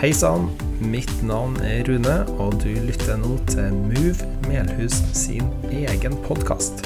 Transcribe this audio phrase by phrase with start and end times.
[0.00, 0.46] Hei sann,
[0.80, 6.80] mitt navn er Rune, og du lytter nå til Move Melhus sin egen podkast.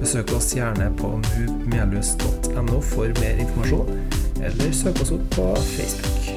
[0.00, 3.90] Besøk oss gjerne på movemelhus.no for mer informasjon,
[4.40, 5.44] eller søk oss opp på
[5.74, 6.30] Facebook.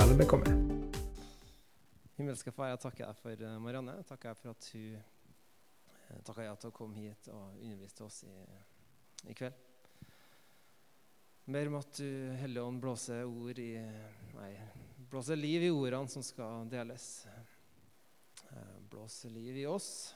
[0.00, 0.50] Vel bekomme.
[2.18, 3.94] Himmelske Far, jeg takker deg for eh, Marianne.
[4.10, 8.34] Takker jeg for at du takka ja til å komme hit og undervise oss i,
[9.30, 9.62] i kveld.
[11.46, 12.10] Ber om at du,
[12.42, 13.76] Hellige Ånd, blåser ord i
[14.34, 14.50] Nei,
[15.10, 17.26] blåser liv i ordene som skal deles.
[17.26, 17.56] Blåse
[18.90, 20.14] blåser liv i oss.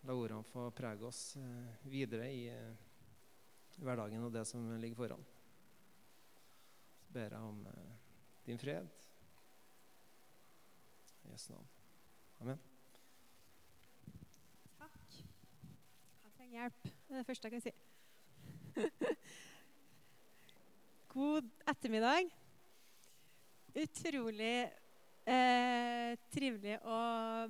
[0.00, 2.44] La ordene få prege oss eh, videre i
[3.82, 5.24] hverdagen og det som ligger foran.
[7.02, 7.66] Så ber jeg om
[8.46, 8.88] din fred.
[11.24, 11.68] I Jesu navn.
[12.40, 12.64] Amen.
[14.78, 15.18] Takk.
[15.18, 16.82] Jeg trenger hjelp.
[16.82, 17.76] Det er det første jeg kan si.
[21.08, 22.28] God ettermiddag.
[23.80, 24.68] Utrolig
[25.24, 26.98] eh, trivelig å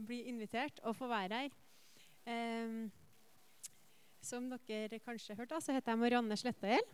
[0.07, 1.57] bli invitert og få være her.
[2.23, 2.77] Eh,
[4.23, 6.87] som dere kanskje hørte, så heter jeg Marianne Slettahjell.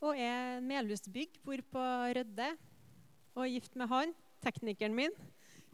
[0.00, 1.84] Og er Melhusbygg, bor på
[2.16, 2.48] Rødde.
[3.34, 5.12] Og er gift med han, teknikeren min,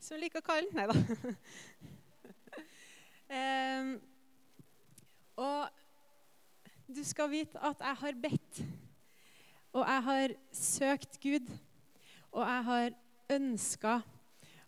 [0.02, 0.96] som liker å kalle Nei da.
[3.38, 3.94] eh,
[5.46, 8.60] og du skal vite at jeg har bedt,
[9.76, 11.50] og jeg har søkt Gud,
[12.32, 12.94] og jeg har
[13.36, 13.96] ønska,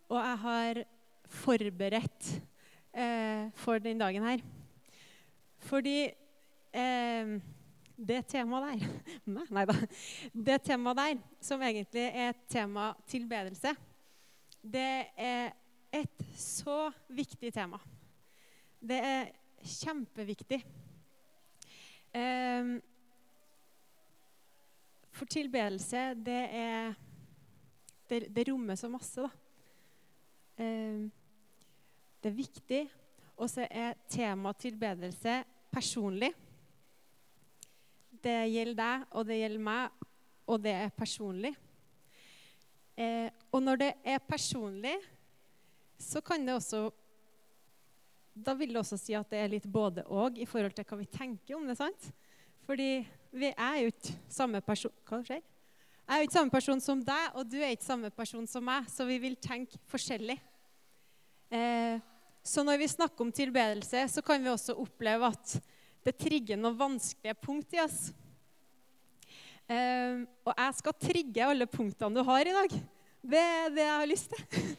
[0.09, 0.81] og jeg har
[1.29, 2.29] forberedt
[2.93, 4.43] eh, for den dagen her.
[5.65, 6.11] Fordi
[6.73, 7.33] eh,
[7.97, 9.79] det temaet der Nei da.
[10.33, 13.73] Det temaet der, som egentlig er et tema tilbedelse,
[14.61, 15.57] det er
[15.95, 17.81] et så viktig tema.
[18.79, 19.33] Det er
[19.65, 20.61] kjempeviktig.
[22.13, 22.77] Um,
[25.19, 26.97] for tilbedelse, det er
[28.09, 29.29] Det, det rommer så masse, da.
[30.57, 31.11] Um,
[32.23, 32.79] det er viktig.
[33.37, 35.35] Og så er temaet tilbedelse
[35.71, 36.31] personlig.
[38.25, 40.07] Det gjelder deg, og det gjelder meg,
[40.47, 41.53] og det er personlig.
[42.97, 44.97] Eh, og når det er personlig,
[46.01, 46.89] så kan det også
[48.39, 50.99] da vil det også si at det er litt både og i forhold til hva
[51.01, 51.77] vi tenker om det.
[51.79, 52.11] sant?
[52.67, 55.43] Fordi vi er jo ikke samme person Hva skjer?
[56.09, 58.65] Jeg er jo ikke samme person som deg, og du er ikke samme person som
[58.65, 60.39] meg, så vi vil tenke forskjellig.
[61.53, 61.99] Eh,
[62.41, 65.59] så når vi snakker om tilbedelse, så kan vi også oppleve at
[66.07, 68.07] det trigger noen vanskelige punkt i oss.
[69.69, 72.79] Eh, og jeg skal trigge alle punktene du har i dag.
[73.29, 74.65] Det er det jeg har lyst til.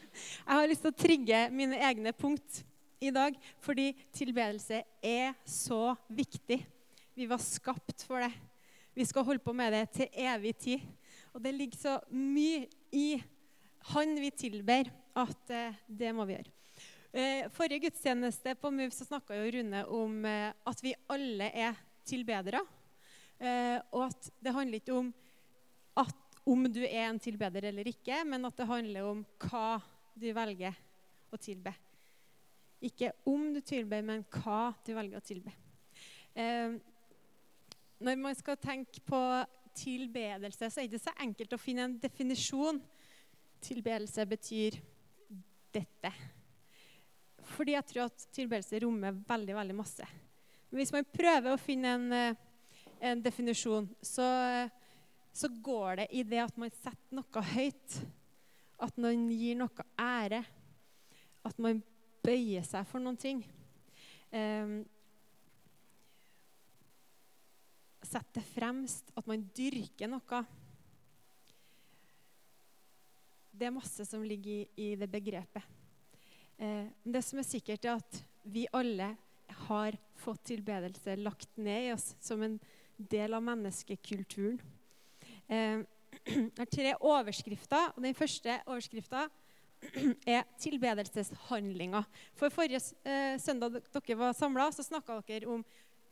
[0.50, 2.64] Jeg har lyst til å trigge mine egne punkt
[3.00, 6.58] i dag fordi tilbedelse er så viktig.
[7.14, 8.30] Vi var skapt for det.
[8.94, 10.86] Vi skal holde på med det til evig tid.
[11.34, 13.20] Og det ligger så mye i
[13.94, 16.50] Han vi tilber, at eh, det må vi gjøre.
[17.10, 22.60] Eh, forrige gudstjeneste på MUV så snakka Rune om eh, at vi alle er tilbedere.
[23.40, 25.06] Og at det handler ikke om
[25.96, 29.78] at om du er en tilbeder eller ikke, men at det handler om hva
[30.12, 30.76] du velger
[31.32, 31.72] å tilbe.
[32.84, 35.54] Ikke om du tilber, men hva du velger å tilbe.
[38.00, 39.20] Når man skal tenke på
[39.76, 42.80] tilbedelse, så er det ikke så enkelt å finne en definisjon.
[43.60, 44.78] Tilbedelse betyr
[45.74, 46.12] dette.
[47.50, 50.06] Fordi jeg tror at tilbedelse rommer veldig veldig masse.
[50.70, 52.40] Men hvis man prøver å finne en, eh,
[53.10, 54.28] en definisjon, så,
[55.32, 57.98] så, går det i det at man setter noe høyt.
[58.80, 60.40] At man gir noe ære.
[61.44, 61.82] At man
[62.24, 63.44] bøyer seg for noen ting.
[64.32, 64.80] Eh,
[68.10, 70.40] Sett det fremst, at man dyrker noe.
[73.54, 75.62] Det er masse som ligger i, det begrepet.
[76.58, 78.18] Eh, det som er sikkert, er at
[78.50, 79.12] vi alle
[79.68, 82.56] har fått tilbedelse lagt ned i oss som en
[82.98, 84.58] del av menneskekulturen.
[85.46, 85.84] Eh,
[86.56, 87.92] det er tre overskrifter.
[87.94, 89.28] og Den første overskrifta
[90.34, 92.10] er tilbedelseshandlinger.
[92.34, 95.62] For Forrige eh, søndag dere var samla, snakka dere om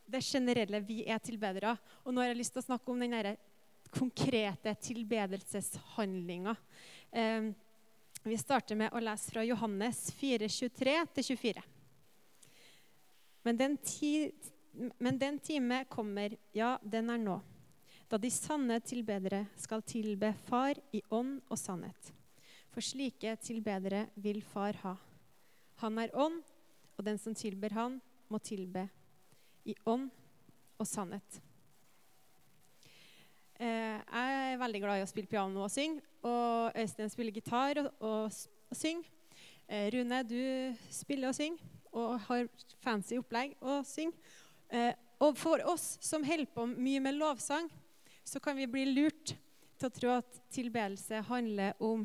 [0.08, 1.78] det generelle 'vi er tilbedere'.
[2.04, 3.36] Og nå har jeg lyst til å snakke om den
[3.90, 6.56] konkrete tilbedelseshandlinga.
[7.12, 7.52] Eh,
[8.22, 11.62] vi starter med å lese fra Johannes 4.23-24.
[13.42, 13.78] Men,
[14.98, 17.38] men den time kommer, ja, den er nå,
[18.08, 22.12] da de sanne tilbedere skal tilbe Far i ånd og sannhet.
[22.72, 24.94] For slike tilbedere vil Far ha.
[25.82, 26.42] Han er ånd,
[26.98, 28.88] og den som tilber Han, må tilbe
[29.68, 30.08] i ånd
[30.78, 31.40] og sannhet.
[33.58, 36.02] Eh, jeg er veldig glad i å spille piano og synge.
[36.26, 38.38] Og Øystein spiller gitar og, og,
[38.70, 39.10] og synger.
[39.68, 40.38] Eh, Rune, du
[40.94, 42.46] spiller og synger og har
[42.84, 44.16] fancy opplegg og synger.
[44.70, 44.92] Eh,
[45.24, 47.66] og for oss som holder på mye med lovsang,
[48.24, 49.34] så kan vi bli lurt
[49.78, 52.04] til å tro at tilbedelse handler om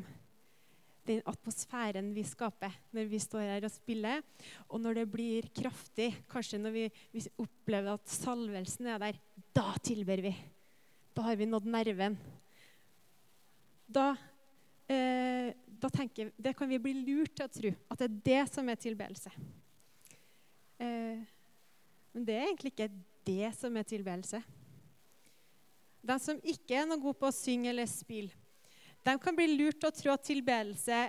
[1.08, 4.22] den atmosfæren vi skaper når vi står her og spiller.
[4.68, 9.20] Og når det blir kraftig, kanskje når vi, vi opplever at salvelsen er der,
[9.56, 10.34] da tilber vi.
[11.14, 12.16] Da har vi nådd nerven.
[13.86, 14.14] Da,
[14.90, 18.42] eh, da tenker, det kan vi bli lurt til å tro at det er det
[18.54, 19.32] som er tilbedelse.
[20.80, 21.24] Eh,
[22.14, 22.92] men det er egentlig ikke
[23.26, 24.40] det som er tilbedelse.
[26.04, 28.34] De som ikke er noe gode på å synge eller spille,
[29.04, 31.00] de kan bli lurt til å tro at tilbedelse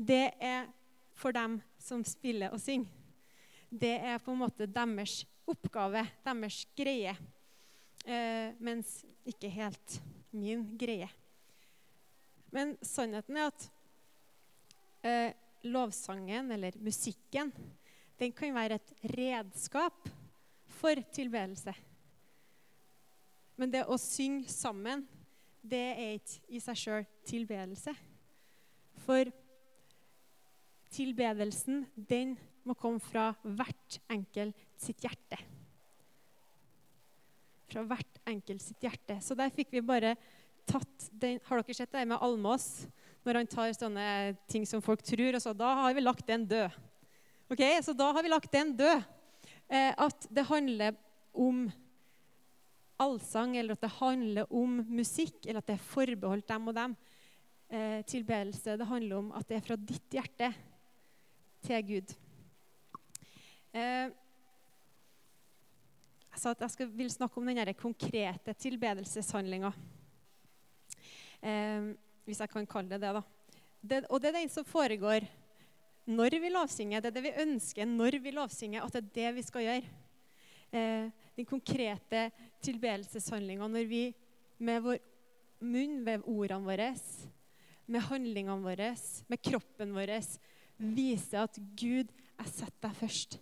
[0.00, 0.66] det er
[1.18, 2.90] for dem som spiller og synger.
[3.70, 7.12] Det er på en måte deres oppgave, deres greie.
[8.02, 10.00] Eh, mens ikke helt
[10.34, 11.06] min greie.
[12.50, 13.66] Men sannheten er at
[15.06, 15.36] eh,
[15.70, 17.52] lovsangen, eller musikken,
[18.18, 20.08] den kan være et redskap
[20.80, 21.74] for tilbedelse.
[23.60, 25.04] Men det å synge sammen,
[25.62, 27.94] det er ikke i seg sjøl tilbedelse.
[29.04, 29.30] For
[30.90, 32.36] tilbedelsen, den
[32.66, 35.38] må komme fra hvert enkelt sitt hjerte.
[37.70, 39.20] Fra hvert enkelt sitt hjerte.
[39.22, 40.16] Så der fikk vi bare
[40.68, 42.86] tatt den Har dere sett det med Almås?
[43.24, 44.06] Når han tar sånne
[44.48, 46.76] ting som folk tror, og så da har vi lagt den død.
[47.50, 49.02] Ok, Så da har vi lagt den død.
[49.70, 50.96] Eh, at det handler
[51.34, 51.68] om
[53.00, 56.96] allsang, eller at det handler om musikk, eller at det er forbeholdt dem og dem.
[57.70, 58.76] Eh, tilbedelse.
[58.76, 60.50] Det handler om at det er fra ditt hjerte
[61.62, 62.14] til Gud.
[63.70, 64.10] Eh,
[66.30, 69.70] jeg sa at jeg skal, vil snakke om den konkrete tilbedelseshandlinga.
[71.42, 71.92] Eh,
[72.26, 73.14] hvis jeg kan kalle det det.
[73.14, 73.22] da.
[73.80, 75.24] Det, og det er den som foregår
[76.10, 77.00] når vi lovsynger.
[77.00, 79.98] Det er det vi ønsker når vi lovsynger, at det er det vi skal gjøre.
[80.70, 82.30] Eh, den konkrete
[82.64, 84.04] tilbedelseshandlinga når vi
[84.60, 84.98] med vår
[85.60, 86.88] munn, ved ordene våre,
[87.90, 88.94] med handlingene våre,
[89.28, 90.14] med kroppen vår,
[90.80, 93.38] viser at Gud, jeg setter deg først.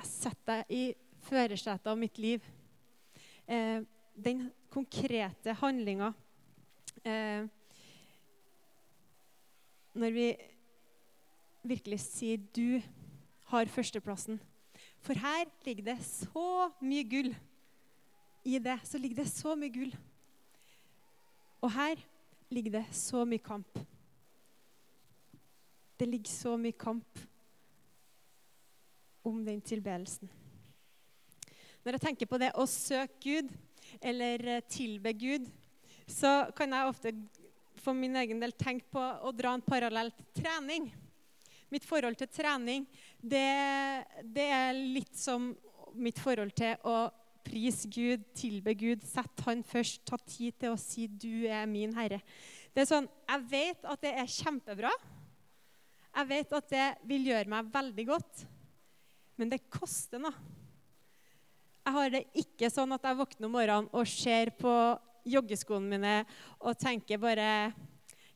[0.00, 0.84] Jeg setter deg i
[1.26, 2.44] førersetet av mitt liv.
[3.46, 3.82] Eh,
[4.14, 6.12] den konkrete handlinga
[7.04, 7.46] eh,
[9.94, 10.26] Når vi
[11.66, 12.80] virkelig sier 'du
[13.50, 14.38] har førsteplassen'.
[15.00, 17.34] For her ligger det så mye gull.
[18.42, 19.94] I det så ligger det så mye gull.
[21.60, 22.00] Og her
[22.50, 23.80] ligger det så mye kamp.
[26.00, 27.18] Det ligger så mye kamp
[29.22, 30.30] om den tilbedelsen.
[31.84, 33.52] Når jeg tenker på det å søke Gud
[34.00, 35.46] eller eh, tilbe Gud,
[36.08, 37.12] så kan jeg ofte
[37.80, 40.90] for min egen del tenke på å dra en parallell til trening.
[41.70, 42.84] Mitt forhold til trening
[43.20, 43.46] det,
[44.24, 45.52] det, er litt som
[45.94, 46.96] mitt forhold til å
[47.44, 51.94] prise Gud, tilbe Gud, sette Han først, ta tid til å si 'Du er min
[51.94, 52.22] Herre'.
[52.74, 54.90] Det er sånn, Jeg vet at det er kjempebra.
[56.16, 58.46] Jeg vet at det vil gjøre meg veldig godt.
[59.36, 60.34] Men det koster noe.
[61.86, 64.72] Jeg har det ikke sånn at jeg våkner om morgenen og ser på
[65.26, 66.26] joggeskoene mine
[66.60, 67.72] og tenker bare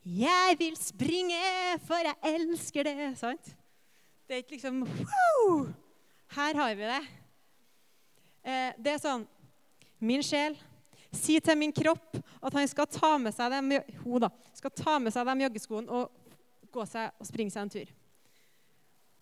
[0.05, 3.57] 'Jeg vil springe, for jeg elsker det.' Sant?
[4.29, 5.75] Det er ikke liksom wow!
[6.29, 7.24] Her har vi det.
[8.45, 9.25] Eh, det er sånn
[10.05, 10.57] Min sjel,
[11.15, 13.71] si til min kropp at han skal ta med seg dem,
[14.03, 16.35] hun da, skal ta med seg de joggeskoene og
[16.75, 17.93] gå seg og springe seg en tur.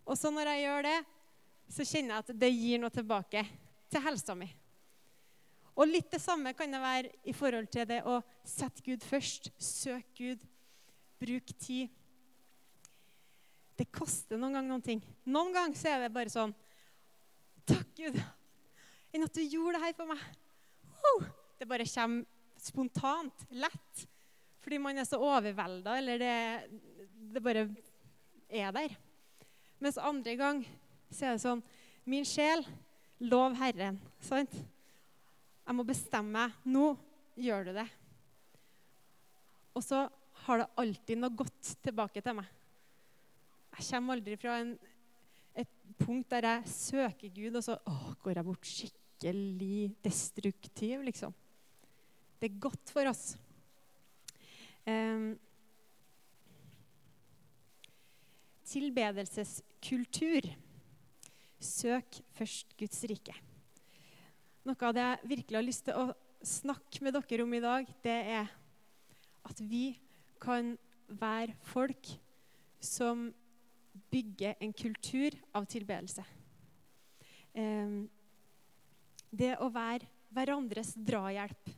[0.09, 0.97] Og så når jeg gjør det,
[1.71, 3.45] så kjenner jeg at det gir noe tilbake
[3.93, 4.49] til helsa mi.
[5.73, 9.53] Og litt det samme kan det være i forhold til det å sette Gud først,
[9.63, 10.49] søke Gud,
[11.23, 11.87] Bruk tid.
[13.79, 15.01] Det koster noen gang noen ting.
[15.23, 16.51] Noen ganger så er det bare sånn
[17.63, 18.17] Takk, Gud,
[19.13, 20.23] enn at du gjorde det her for meg.
[21.13, 21.27] Oh,
[21.61, 22.25] det bare kommer
[22.63, 24.05] spontant, lett.
[24.63, 26.35] Fordi man er så overvelda, eller det,
[27.35, 27.67] det bare
[28.49, 28.95] er der.
[29.83, 30.63] Mens andre gang
[31.11, 31.63] så er det sånn
[32.07, 32.65] Min sjel,
[33.23, 34.01] lov Herren.
[34.27, 34.55] Sant?
[35.63, 36.57] Jeg må bestemme meg.
[36.67, 36.97] Nå
[37.39, 37.85] gjør du det.
[39.79, 40.01] Og så
[40.47, 42.49] har det alltid noe godt tilbake til meg.
[43.79, 44.75] Jeg kommer aldri fra en,
[45.63, 45.71] et
[46.03, 49.02] punkt der jeg søker Gud, og så å, går jeg bort skikkelig
[50.05, 51.35] destruktiv, liksom.
[52.41, 53.37] Det er godt for oss.
[54.87, 55.39] Um,
[58.67, 60.49] tilbedelseskultur.
[61.63, 63.35] Søk først Guds rike.
[64.67, 66.09] Noe av det jeg virkelig har lyst til å
[66.43, 68.51] snakke med dere om i dag, det er
[69.47, 69.93] at vi
[70.43, 70.75] kan
[71.07, 72.11] være folk
[72.83, 73.29] som
[74.11, 76.25] bygger en kultur av tilbedelse.
[77.55, 78.03] Eh,
[79.33, 81.73] det å være hverandres drahjelp.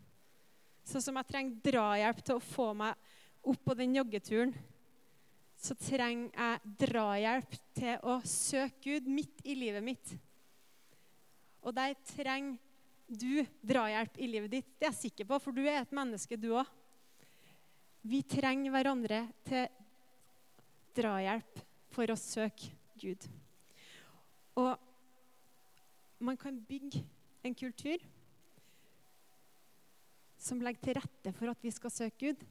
[0.85, 2.99] Sånn som jeg trenger drahjelp til å få meg
[3.45, 4.53] opp på den joggeturen,
[5.57, 10.15] så trenger jeg drahjelp til å søke Gud midt i livet mitt.
[11.65, 12.59] Og der trenger
[13.09, 14.69] du drahjelp i livet ditt.
[14.77, 16.69] Det er jeg sikker på, for du er et menneske, du òg.
[18.05, 19.65] Vi trenger hverandre til
[20.97, 21.63] drahjelp
[21.95, 23.25] for å søke Gud.
[24.61, 24.75] Og
[26.25, 27.01] man kan bygge
[27.45, 28.03] en kultur
[30.41, 32.43] som legger til rette for at vi skal søke Gud.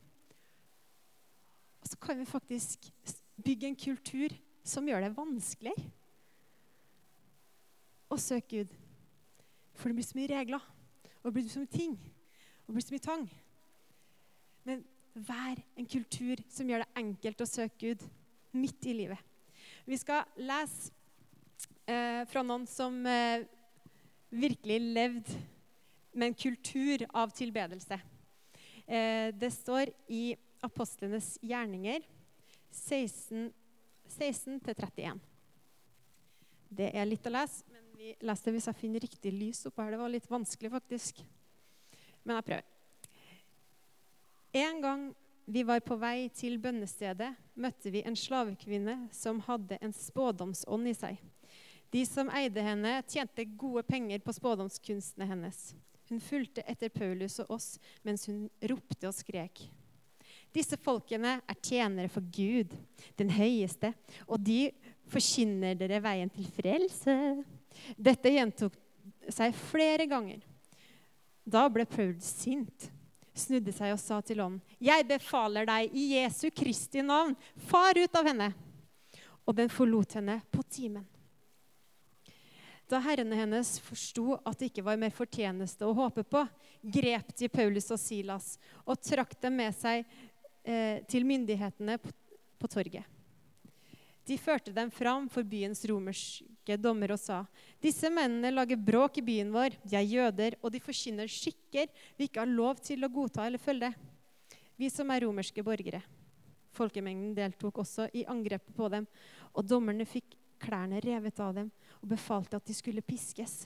[1.83, 2.87] Og så kan vi faktisk
[3.43, 4.33] bygge en kultur
[4.63, 5.91] som gjør det vanskeligere
[8.13, 8.73] å søke Gud.
[9.73, 10.65] For det blir så mye regler,
[11.21, 13.23] og det blir så mye ting, og det blir så mye tvang.
[14.69, 14.83] Men
[15.13, 18.05] vær en kultur som gjør det enkelt å søke Gud
[18.53, 19.19] midt i livet.
[19.85, 20.93] Vi skal lese
[21.89, 23.43] eh, fra noen som eh,
[24.33, 25.29] virkelig levd
[26.13, 27.99] med en kultur av tilbedelse.
[28.85, 32.01] Eh, det står i Apostlenes gjerninger
[32.73, 33.53] 16-31.
[34.13, 34.59] 16
[36.73, 39.83] det er litt å lese, men vi leser det hvis jeg finner riktig lys oppå
[39.83, 39.93] her.
[39.93, 41.21] Det var litt vanskelig, faktisk.
[42.23, 42.71] Men jeg prøver.
[44.63, 45.03] En gang
[45.45, 50.95] vi var på vei til bønnestedet, møtte vi en slavekvinne som hadde en spådomsånd i
[50.97, 51.21] seg.
[51.93, 55.59] De som eide henne, tjente gode penger på spådomskunstene hennes.
[56.09, 57.67] Hun fulgte etter Paulus og oss
[58.05, 59.61] mens hun ropte og skrek.
[60.53, 62.73] Disse folkene er tjenere for Gud,
[63.17, 63.93] den høyeste,
[64.25, 64.71] og de
[65.09, 67.15] forkynner dere veien til frelse.
[67.97, 68.75] Dette gjentok
[69.33, 70.41] seg flere ganger.
[71.45, 72.89] Da ble Paulus sint,
[73.37, 78.15] snudde seg og sa til ånden, 'Jeg befaler deg i Jesu Kristi navn, far ut
[78.15, 78.53] av henne.'
[79.45, 81.05] Og den forlot henne på timen.
[82.89, 86.43] Da herrene hennes forsto at det ikke var mer fortjeneste å håpe på,
[86.83, 90.03] grep de Paulus og Silas og trakk dem med seg
[90.63, 92.11] eh, til myndighetene på,
[92.59, 93.07] på torget.
[94.23, 97.41] De førte dem fram for byens romerske dommer og sa.:
[97.83, 99.75] Disse mennene lager bråk i byen vår.
[99.83, 103.59] De er jøder, og de forkynner skikker vi ikke har lov til å godta eller
[103.59, 103.91] følge.
[104.79, 105.99] Vi som er romerske borgere.
[106.73, 109.05] Folkemengden deltok også i angrepet på dem,
[109.53, 113.65] og dommerne fikk klærne revet av dem og befalte at de skulle piskes.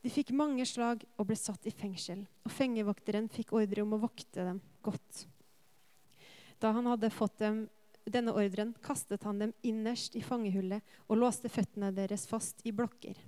[0.00, 4.00] De fikk mange slag og ble satt i fengsel, og fengevokteren fikk ordre om å
[4.00, 5.26] vokte dem godt.
[6.60, 7.66] Da han hadde fått dem
[8.10, 13.18] denne ordren kastet han dem innerst i fangehullet og låste føttene deres fast i blokker.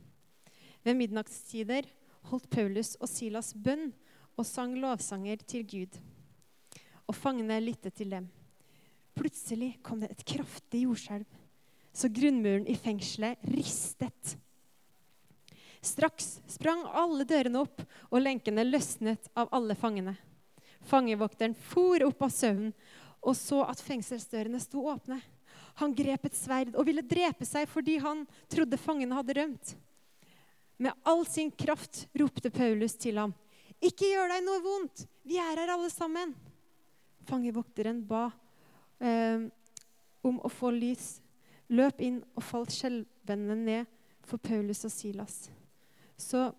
[0.83, 1.87] Ved midnattstider
[2.31, 3.91] holdt Paulus og Silas bønn
[4.39, 5.99] og sang lovsanger til Gud.
[7.07, 8.31] Og fangene lyttet til dem.
[9.13, 11.27] Plutselig kom det et kraftig jordskjelv,
[11.93, 14.37] så grunnmuren i fengselet ristet.
[15.83, 20.15] Straks sprang alle dørene opp, og lenkene løsnet av alle fangene.
[20.87, 22.75] Fangevokteren for opp av søvnen
[23.23, 25.21] og så at fengselsdørene sto åpne.
[25.79, 29.75] Han grep et sverd og ville drepe seg fordi han trodde fangene hadde rømt.
[30.83, 33.35] Med all sin kraft ropte Paulus til ham,
[33.83, 35.07] 'Ikke gjør deg noe vondt.
[35.25, 36.35] Vi er her alle sammen.'
[37.27, 38.31] Fangevokteren ba
[39.01, 39.47] eh,
[40.23, 41.22] om å få lys,
[41.73, 43.91] løp inn og falt skjelvende ned
[44.27, 45.47] for Paulus og Silas.
[46.17, 46.51] Så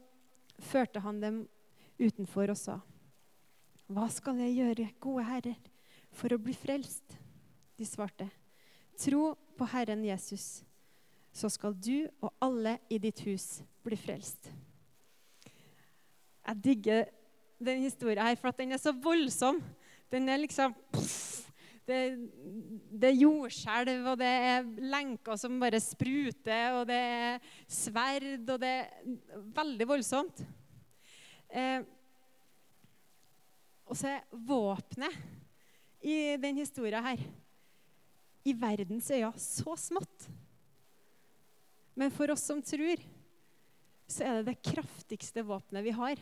[0.59, 1.43] førte han dem
[2.01, 2.79] utenfor og sa,
[3.87, 5.69] 'Hva skal jeg gjøre, gode herrer?'
[6.11, 7.17] for å bli frelst?
[7.77, 8.29] De svarte,
[8.97, 10.63] tro på Herren Jesus,
[11.33, 14.51] så skal du og alle i ditt hus bli frelst.
[16.47, 17.05] Jeg digger
[17.57, 19.61] denne historien her, for den er så voldsom.
[20.11, 21.32] Den er liksom pff,
[21.87, 21.99] det,
[22.91, 28.61] det, er jordskjelv, og det er lenker som bare spruter, og det er sverd, og
[28.61, 30.43] det er veldig voldsomt.
[31.53, 31.83] Eh,
[33.83, 35.17] og så er våpenet
[36.03, 37.19] i denne historien her
[38.43, 40.29] i verdens øyne så smått.
[41.95, 43.01] Men for oss som tror,
[44.09, 46.19] så er det det kraftigste våpenet vi har.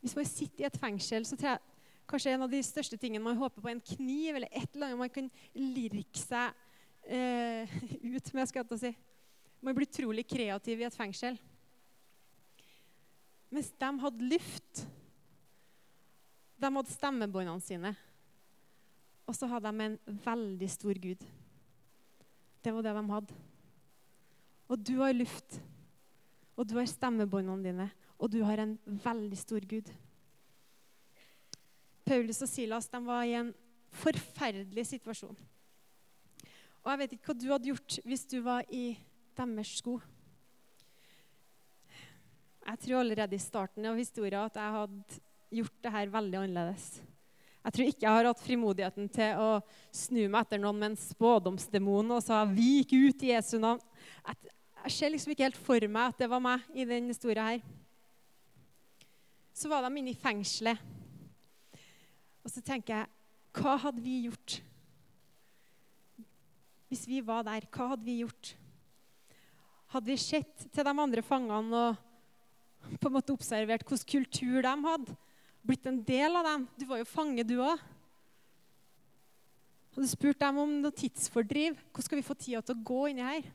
[0.00, 1.62] Hvis man sitter i et fengsel, så tror jeg
[2.10, 4.88] kanskje en av de største tingene man håper på, er en kniv eller et eller
[4.88, 6.56] annet man kan lirke seg
[7.06, 7.70] eh,
[8.16, 8.48] ut med.
[8.48, 8.94] skal jeg si.
[9.60, 11.36] Man blir utrolig kreativ i et fengsel.
[13.50, 14.86] Mens de hadde luft
[16.60, 17.94] de hadde stemmebåndene sine.
[19.24, 21.22] Og så hadde de en veldig stor gud.
[22.60, 23.38] Det var det de hadde.
[24.68, 25.60] Og du har luft.
[26.56, 27.88] Og du har stemmebåndene dine.
[28.20, 29.88] Og du har en veldig stor Gud.
[32.04, 33.52] Paulus og Silas de var i en
[34.02, 35.36] forferdelig situasjon.
[36.80, 38.92] Og jeg vet ikke hva du hadde gjort hvis du var i
[39.36, 39.98] deres sko.
[42.70, 45.20] Jeg tror allerede i starten av historien at jeg hadde
[45.60, 47.00] gjort det her veldig annerledes.
[47.60, 49.48] Jeg tror ikke jeg har hatt frimodigheten til å
[49.92, 53.82] snu meg etter noen med en spådomsdemon og sa 'Vik ut i Jesu navn'.
[54.26, 54.52] Jeg,
[54.84, 57.79] jeg ser liksom ikke helt for meg at det var meg i denne historien her.
[59.60, 60.80] Så var de inne i fengselet.
[62.40, 63.10] Og så tenker jeg
[63.60, 64.60] Hva hadde vi gjort?
[66.88, 68.54] Hvis vi var der, hva hadde vi gjort?
[69.92, 74.74] Hadde vi sett til de andre fangene og på en måte observert hvilken kultur de
[74.86, 75.16] hadde?
[75.66, 76.66] Blitt en del av dem?
[76.80, 77.82] Du var jo fange, du òg.
[79.94, 81.76] Hadde spurt dem om noe tidsfordriv.
[81.90, 83.50] Hvordan skal vi få tida til å gå inni her?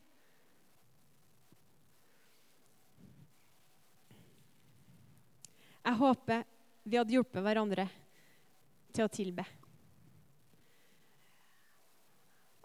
[5.85, 6.43] Jeg håper
[6.85, 7.85] vi hadde hjulpet hverandre
[8.93, 9.45] til å tilbe.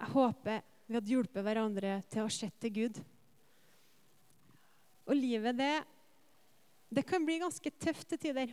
[0.00, 2.96] Jeg håper vi hadde hjulpet hverandre til å se til Gud.
[5.10, 5.72] Og livet, det,
[6.90, 8.52] det kan bli ganske tøft til tider.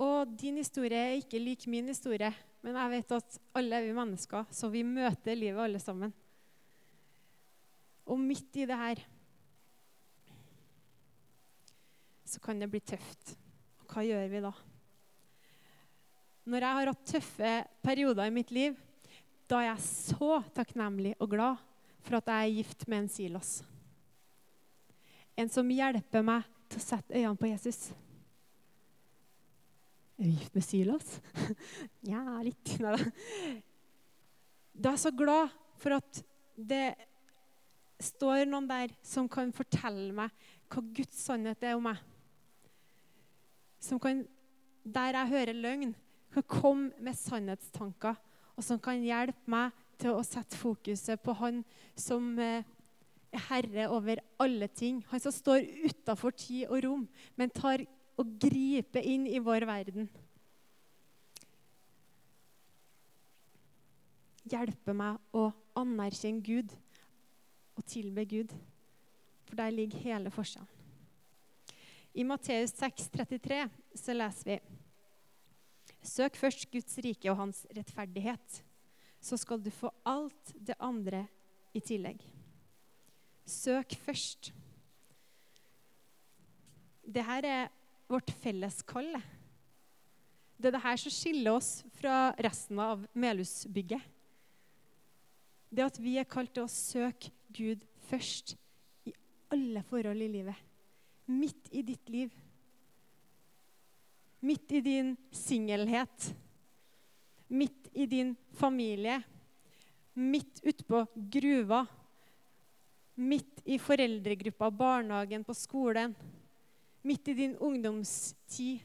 [0.00, 2.30] Og din historie er ikke lik min historie,
[2.64, 6.14] men jeg vet at alle er vi mennesker, så vi møter livet alle sammen.
[8.08, 9.02] Og midt i det her
[12.30, 13.34] så kan det bli tøft.
[13.82, 14.52] Og hva gjør vi da?
[16.50, 17.50] Når jeg har hatt tøffe
[17.84, 18.78] perioder i mitt liv,
[19.50, 21.58] da er jeg så takknemlig og glad
[22.06, 23.50] for at jeg er gift med en Silas.
[25.38, 27.90] En som hjelper meg til å sette øynene på Jesus.
[30.20, 31.12] Er du gift med Silas?
[32.06, 32.76] Nja, litt.
[34.80, 34.88] Da.
[34.88, 36.20] Er jeg så glad for at
[36.56, 36.94] det
[38.00, 40.32] står noen der som kan fortelle meg
[40.72, 42.00] hva Guds sannhet er om meg
[44.00, 44.24] kan,
[44.84, 45.94] der jeg hører løgn,
[46.32, 48.14] kan komme med sannhetstanker,
[48.56, 51.62] og som kan hjelpe meg til å sette fokuset på Han
[51.98, 52.64] som eh,
[53.30, 55.04] er herre over alle ting.
[55.10, 57.84] Han som står utafor tid og rom, men tar
[58.20, 60.10] og griper inn i vår verden.
[64.50, 65.46] Hjelpe meg å
[65.78, 66.74] anerkjenne Gud
[67.78, 68.52] og tilbe Gud.
[69.46, 70.79] For der ligger hele forskjellen.
[72.12, 74.58] I Matteus 6, 33 så leser vi
[76.02, 78.62] Søk først Guds rike og hans rettferdighet,
[79.20, 81.26] så skal du få alt det andre
[81.76, 82.22] i tillegg.
[83.44, 84.48] Søk først.
[87.04, 87.68] Dette er
[88.08, 89.12] vårt felles kall.
[90.56, 91.70] Det er det her som skiller oss
[92.00, 94.00] fra resten av Melhusbygget.
[95.70, 98.56] Det at vi er kalt til å søke Gud først
[99.06, 99.14] i
[99.52, 100.69] alle forhold i livet
[101.30, 102.34] midt i ditt liv.
[104.40, 106.34] Midt i din singelhet.
[107.46, 109.20] Midt i din familie.
[110.14, 111.84] Midt utpå gruva.
[113.14, 116.14] Midt i foreldregruppa, barnehagen, på skolen.
[117.02, 118.80] Midt i din ungdomstid.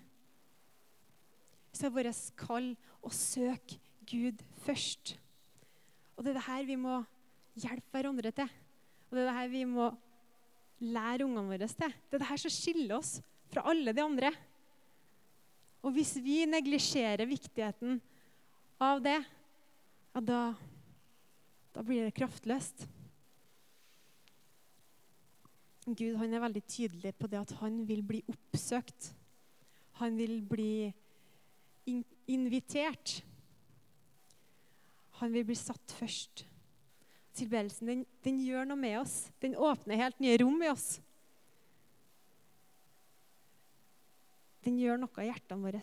[1.76, 5.16] Så er vårt kall å søke Gud først.
[6.16, 7.00] Og det er det her vi må
[7.60, 8.52] hjelpe hverandre til.
[9.08, 9.90] Og det er det her vi må
[10.84, 11.94] lære ungene våre til.
[12.10, 13.18] Det er det her som skiller oss
[13.52, 14.32] fra alle de andre.
[15.86, 18.00] Og hvis vi neglisjerer viktigheten
[18.82, 19.20] av det,
[20.16, 20.42] ja, da,
[21.76, 22.88] da blir det kraftløst.
[25.86, 29.12] Gud han er veldig tydelig på det at han vil bli oppsøkt.
[30.02, 30.90] Han vil bli
[31.86, 33.20] in invitert.
[35.22, 36.48] Han vil bli satt først
[37.36, 39.16] tilbedelsen den, den, gjør noe med oss.
[39.44, 40.88] Den åpner helt nye rom i oss.
[44.66, 45.82] Den gjør noe i hjertene våre.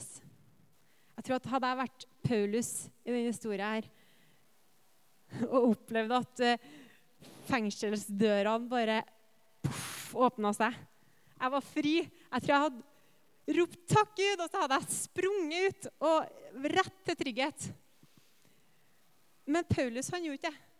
[1.12, 2.70] Jeg tror at Hadde jeg vært Paulus
[3.04, 3.90] i denne historien her,
[5.52, 6.70] og opplevd at uh,
[7.48, 9.02] fengselsdørene bare
[9.64, 11.94] puff, åpna seg Jeg var fri.
[12.02, 16.98] Jeg tror jeg hadde ropt 'takk, Gud', og så hadde jeg sprunget ut og rett
[17.06, 17.70] til trygghet.
[19.46, 20.71] Men Paulus han gjorde ikke det.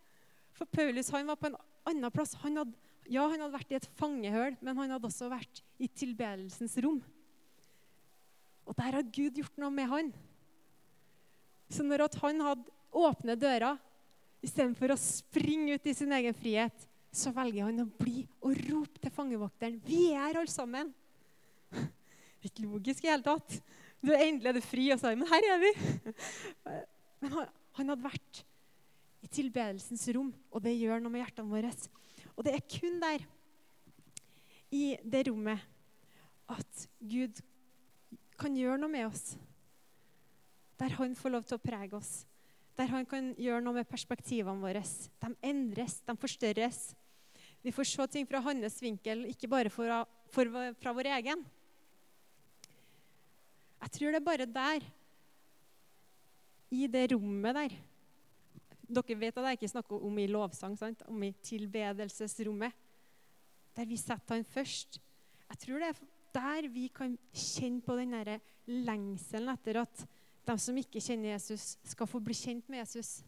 [0.56, 2.34] For Paulus han var på en annen plass.
[2.44, 2.76] Han hadde,
[3.10, 7.00] ja, han hadde vært i et fangehull, men han hadde også vært i tilbedelsens rom.
[8.68, 10.12] Og der har Gud gjort noe med han.
[11.72, 13.74] Så når han hadde åpne døra,
[14.42, 19.00] istedenfor å springe ut i sin egen frihet, så velger han å bli og rope
[19.00, 20.92] til fangevokteren 'Vi er her, alle sammen.'
[21.72, 21.80] Det
[22.48, 23.60] er Ikke logisk i hele tatt.
[24.02, 25.72] Du er endelig er du fri, og så men her er vi.
[27.22, 28.40] Men han, han hadde vært
[29.22, 31.70] i tilbedelsens rom, og det gjør noe med hjertene våre.
[32.35, 33.24] Og det er kun der,
[34.72, 35.61] i det rommet
[36.50, 37.42] at Gud
[38.40, 39.35] kan gjøre noe med oss.
[40.80, 42.12] Der han får lov til å prege oss.
[42.80, 44.82] Der han kan gjøre noe med perspektivene våre.
[45.22, 46.80] De endres, de forstørres.
[47.62, 51.44] Vi får se ting fra hans vinkel, ikke bare fra, fra vår egen.
[53.82, 54.90] Jeg tror det er bare der,
[56.72, 57.74] i det rommet der
[58.92, 61.05] Dere vet at jeg ikke snakker om i lovsang, sant?
[61.09, 62.74] om i tilbedelsesrommet.
[63.72, 65.00] Der vi setter han først.
[65.48, 66.02] Jeg tror det er
[66.33, 68.14] der vi kan kjenne på den
[68.66, 70.05] lengselen etter at
[70.46, 73.20] de som ikke kjenner Jesus, skal få bli kjent med Jesus.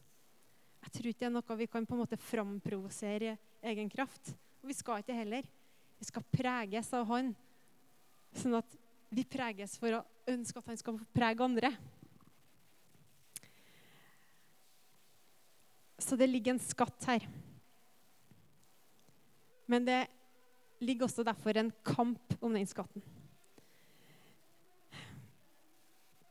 [0.84, 4.34] Jeg tror ikke det er noe vi kan på en måte framprovosere i egen kraft.
[4.62, 5.46] Og vi skal ikke heller.
[6.00, 7.30] Vi skal preges av Han,
[8.34, 8.76] sånn at
[9.14, 11.70] vi preges for å ønske at han skal prege andre.
[15.98, 17.26] Så det ligger en skatt her.
[19.66, 20.06] Men det
[20.84, 23.02] ligger også derfor en kamp om den skatten.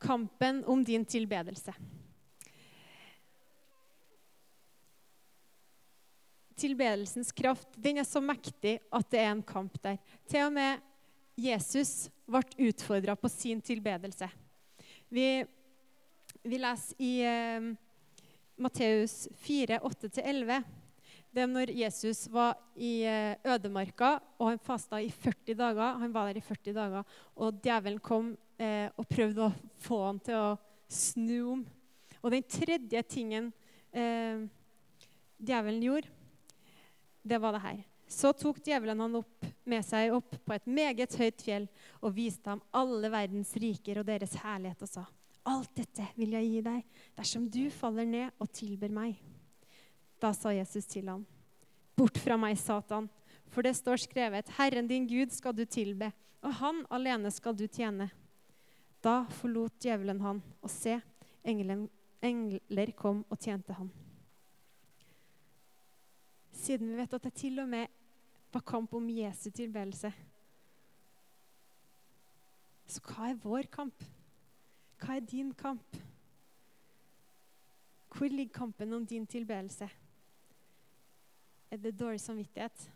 [0.04, 1.74] Kampen om din tilbedelse.
[6.60, 9.98] Tilbedelsens kraft den er så mektig at det er en kamp der.
[10.30, 10.84] Til og med
[11.40, 14.28] Jesus ble utfordra på sin tilbedelse.
[15.10, 15.26] Vi,
[16.44, 17.72] vi leser i eh,
[18.56, 20.64] Matteus 4, 8-11.
[21.34, 25.96] Det er når Jesus var i eh, ødemarka, og han fasta i 40 dager.
[26.04, 30.20] Han var der i 40 dager, og djevelen kom eh, og prøvde å få han
[30.22, 30.52] til å
[30.94, 31.64] snu om.
[32.22, 33.50] Og den tredje tingen
[33.90, 34.46] eh,
[35.42, 36.14] djevelen gjorde,
[37.24, 37.82] det var det her.
[38.14, 41.66] Så tok djevelen han opp med seg opp på et meget høyt fjell
[42.04, 45.08] og viste ham alle verdens riker og deres herlighet og sa:"
[45.44, 49.18] Alt dette vil jeg gi deg dersom du faller ned og tilber meg.
[50.24, 51.26] Da sa Jesus til ham,
[51.94, 53.10] Bort fra meg, Satan,
[53.52, 56.10] for det står skrevet, Herren din Gud skal du tilbe,
[56.42, 58.08] og han alene skal du tjene.
[59.04, 60.96] Da forlot djevelen han, og se,
[61.44, 61.86] engelen,
[62.24, 63.92] engler kom og tjente han.
[66.56, 67.92] Siden vi vet at det til og med
[68.54, 70.14] var kamp om Jesu tilbedelse.
[72.88, 74.06] Så hva er vår kamp?
[75.04, 75.98] Hva er din kamp?
[78.14, 79.90] Hvor ligger kampen om din tilbedelse?
[81.72, 82.92] Er det dårlig samvittighet,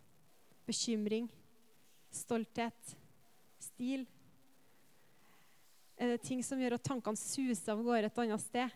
[0.66, 1.30] bekymring,
[2.12, 2.98] stolthet,
[3.60, 4.06] stil?
[5.98, 8.76] Er det ting som gjør at tankene suser av gårde et annet sted?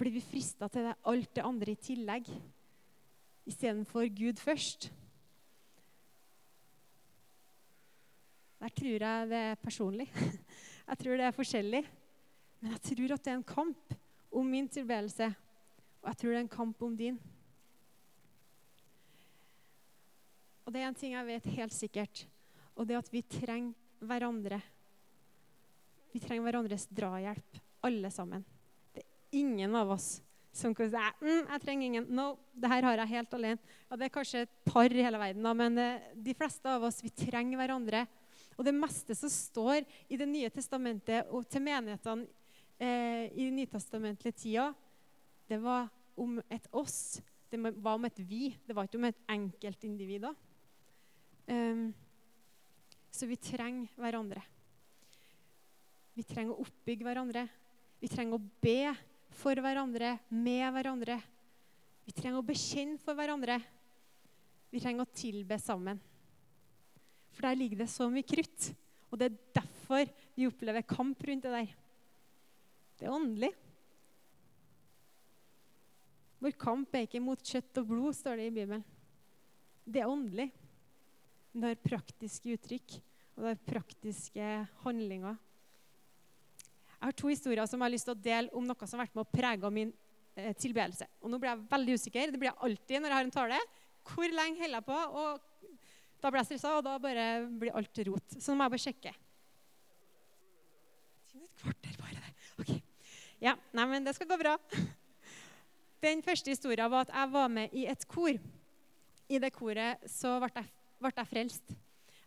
[0.00, 2.32] Blir vi frista til det, alt det andre i tillegg?
[3.50, 4.92] istedenfor Gud først.
[8.60, 10.12] Der tror jeg det er personlig.
[10.90, 11.82] Jeg tror det er forskjellig.
[12.60, 13.94] Men jeg tror at det er en kamp
[14.30, 15.30] om min tilbedelse,
[16.00, 17.16] og jeg tror det er en kamp om din.
[20.64, 22.24] Og det er en ting jeg vet helt sikkert,
[22.76, 24.60] og det er at vi trenger hverandre.
[26.12, 28.44] Vi trenger hverandres drahjelp, alle sammen.
[28.94, 30.18] Det er ingen av oss
[30.52, 32.06] som kan si mm, jeg trenger ingen.
[32.10, 33.74] No, det her har jeg helt alene.
[33.86, 36.86] Ja, det er kanskje et par i hele verden, da, men eh, de fleste av
[36.88, 38.04] oss vi trenger hverandre.
[38.60, 42.28] Og det meste som står i Det nye testamentet og til menighetene
[42.76, 44.66] eh, i nytestamentlige tida,
[45.48, 45.88] det var
[46.20, 47.22] om et oss.
[47.48, 48.50] Det var om et vi.
[48.66, 50.28] Det var ikke om et enkeltindivid.
[51.48, 51.88] Um,
[53.10, 54.44] så vi trenger hverandre.
[56.14, 57.46] Vi trenger å oppbygge hverandre.
[58.00, 58.92] Vi trenger å be
[59.40, 61.16] for hverandre, med hverandre.
[62.04, 63.56] Vi trenger å bekjenne for hverandre.
[64.70, 65.98] Vi trenger å tilbe sammen.
[67.40, 68.66] For der ligger det så mye krutt.
[69.08, 71.70] Og det er derfor vi opplever kamp rundt det der.
[73.00, 73.48] Det er åndelig.
[76.44, 78.84] Vår kamp er ikke mot kjøtt og blod, står det i Bibelen.
[79.88, 80.50] Det er åndelig.
[81.54, 83.00] Men det har praktiske uttrykk,
[83.32, 84.52] og det har praktiske
[84.84, 85.40] handlinger.
[86.92, 89.08] Jeg har to historier som jeg har lyst til å dele om noe som har
[89.08, 89.96] vært med å prege min
[90.36, 91.08] eh, tilbedelse.
[91.24, 92.34] Og nå blir jeg veldig usikker.
[92.34, 93.68] Det blir jeg alltid når jeg har en tale.
[94.12, 95.06] Hvor lenge holder jeg på?
[95.24, 95.48] Og
[96.20, 97.26] da blir jeg stressa, og da bare
[97.60, 98.36] blir alt rot.
[98.36, 99.12] Så nå må jeg bare sjekke.
[101.40, 102.32] Et kvarter bare det.
[102.60, 102.72] Ok.
[103.40, 104.56] Ja, nei, men det skal gå bra.
[106.04, 108.36] Den første historien var at jeg var med i et kor.
[109.30, 110.68] I det koret så ble jeg,
[111.00, 111.72] ble jeg frelst.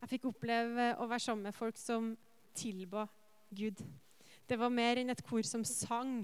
[0.04, 2.12] Jeg fikk oppleve å være sammen med folk som
[2.58, 3.06] tilba
[3.54, 3.82] Gud.
[4.50, 6.22] Det var mer enn et kor som sang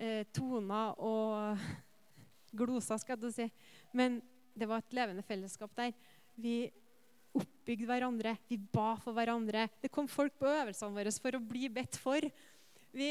[0.00, 1.60] eh, toner og
[2.56, 3.46] gloser, skal du si.
[3.96, 4.20] Men
[4.56, 5.92] det var et levende fellesskap der.
[6.36, 6.66] Vi
[7.36, 9.66] oppbygde hverandre, vi ba for hverandre.
[9.82, 12.24] Det kom folk på øvelsene våre for å bli bedt for.
[12.96, 13.10] Vi,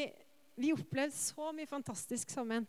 [0.58, 2.66] vi opplevde så mye fantastisk sammen.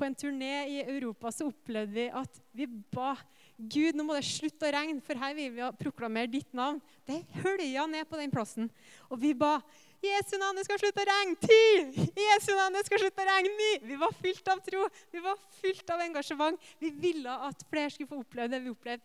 [0.00, 3.16] på en turné i Europa så opplevde vi at vi ba
[3.60, 6.78] Gud, nå må det slutte å regne, for her vil vi proklamere ditt navn.
[7.04, 8.70] Det hølja ned på den plassen.
[9.10, 9.58] Og vi ba
[10.00, 11.36] Jesu navn, det skal slutte å regne.
[11.36, 12.06] Ti!
[12.16, 13.52] Jesu navn, det skal slutte å regne.
[13.58, 13.70] Ni!
[13.90, 14.86] Vi var fylt av tro.
[15.12, 16.56] Vi var fylt av engasjement.
[16.80, 19.04] Vi ville at flere skulle få oppleve det vi opplevde.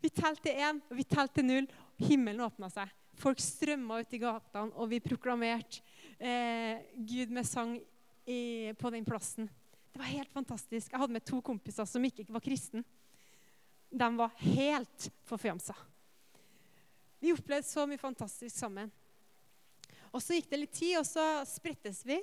[0.00, 1.66] Vi telte én, og vi telte null.
[1.98, 2.90] Himmelen åpna seg.
[3.18, 5.82] Folk strømma ut i gatene, og vi proklamerte
[6.22, 7.74] eh, Gud med sang
[8.28, 9.48] i, på den plassen.
[9.90, 10.92] Det var helt fantastisk.
[10.92, 12.84] Jeg hadde med to kompiser som ikke var kristne.
[13.90, 15.74] De var helt forfjamsa.
[17.18, 18.92] Vi opplevde så mye fantastisk sammen.
[20.12, 22.20] Og Så gikk det litt tid, og så sprettes vi.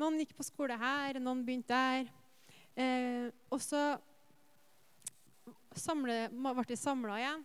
[0.00, 2.08] Noen gikk på skole her, noen begynte der.
[2.78, 3.98] Eh, og så
[5.82, 7.44] samle, ble vi samla igjen.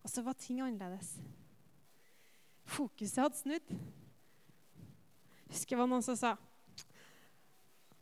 [0.00, 1.14] Og så var ting annerledes.
[2.70, 3.74] Fokuset hadde snudd.
[3.74, 6.36] Jeg husker det var noen som sa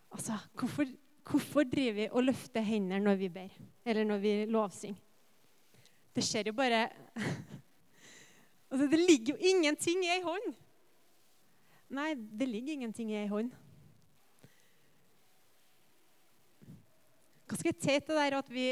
[0.09, 0.88] Altså, hvorfor,
[1.29, 3.53] hvorfor driver vi og løfter hender når vi ber?
[3.85, 5.03] Eller når vi lovsynger?
[6.16, 6.88] Det skjer jo bare
[8.70, 10.55] altså, Det ligger jo ingenting i ei hånd.
[11.94, 13.53] Nei, det ligger ingenting i ei hånd.
[17.48, 18.70] Ganske teit det der at vi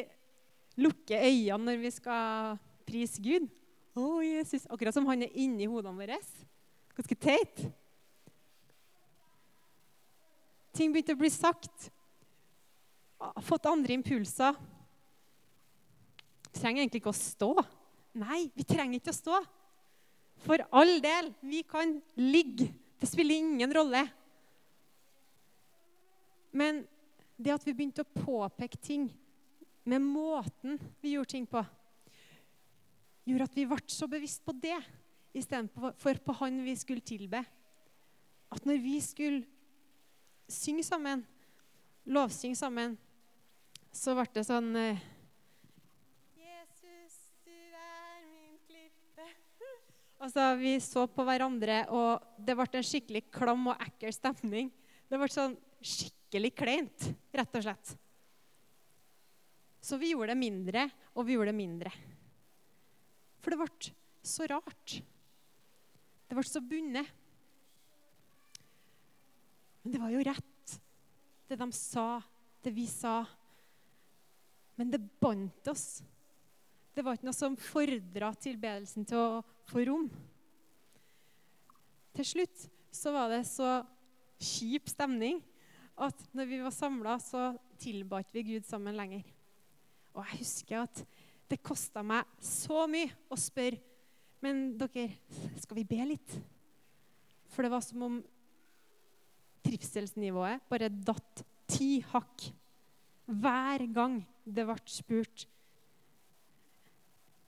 [0.76, 3.48] lukker øynene når vi skal prise Gud.
[3.96, 4.66] Å, Jesus.
[4.68, 6.18] Akkurat som han er inni hodene våre.
[6.96, 7.62] Ganske teit.
[10.76, 11.88] Ting begynte å bli sagt.
[13.46, 14.58] Fått andre impulser.
[16.50, 17.52] Vi trenger egentlig ikke å stå.
[18.16, 19.40] Nei, vi trenger ikke å stå.
[20.44, 22.68] For all del, vi kan ligge.
[23.00, 24.04] Det spiller ingen rolle.
[26.56, 26.84] Men
[27.36, 29.10] det at vi begynte å påpeke ting
[29.86, 31.62] med måten vi gjorde ting på,
[33.26, 34.78] gjorde at vi ble så bevisst på det
[35.36, 37.42] istedenfor på han vi skulle tilbe.
[38.52, 39.44] At når vi skulle
[40.48, 41.24] synge sammen,
[42.06, 42.96] lovsynge sammen,
[43.92, 45.04] så ble det sånn eh,
[46.38, 49.28] Jesus, du er min klippe.
[50.22, 54.70] Altså, Vi så på hverandre, og det ble en skikkelig klam og ekkel stemning.
[55.10, 57.92] Det ble sånn skikkelig kleint, rett og slett.
[59.80, 61.92] Så vi gjorde det mindre, og vi gjorde det mindre.
[63.38, 63.92] For det ble
[64.26, 64.96] så rart.
[66.26, 67.06] Det ble så bundet.
[69.82, 70.76] Men det var jo rett,
[71.46, 72.18] det de sa,
[72.66, 73.20] det vi sa.
[74.74, 76.02] Men det bandt oss.
[76.96, 80.08] Det var ikke noe som fordra tilbedelsen til å få rom.
[82.16, 83.78] Til slutt så var det så
[84.42, 85.38] kjip stemning
[85.96, 89.24] at når vi var samla, så tilba vi Gud sammen lenger.
[90.16, 91.02] Og jeg husker at
[91.50, 93.82] det kosta meg så mye å spørre
[94.44, 95.08] Men dere,
[95.58, 96.32] skal vi be litt?
[97.48, 98.18] For det var som om
[99.64, 101.40] trivselsnivået bare datt
[101.72, 102.44] ti hakk
[103.26, 105.46] hver gang det ble spurt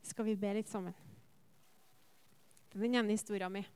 [0.09, 0.97] Skal vi be litt sammen?
[2.69, 3.69] Det er den ene historien min.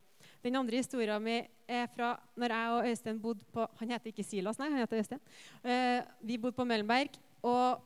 [0.43, 4.27] Den andre historien min er fra når jeg og Øystein bodde på Han heter ikke
[4.27, 5.23] Silas, nei, han heter Øystein.
[5.63, 7.19] Uh, vi bodde på Møllenberg.
[7.43, 7.83] Og